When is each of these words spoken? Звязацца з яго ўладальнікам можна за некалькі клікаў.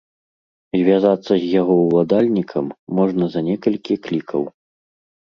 Звязацца 0.79 1.33
з 1.43 1.51
яго 1.61 1.77
ўладальнікам 1.85 2.65
можна 3.03 3.23
за 3.37 3.47
некалькі 3.53 4.03
клікаў. 4.09 4.53